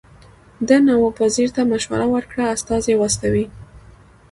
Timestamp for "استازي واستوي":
2.55-3.45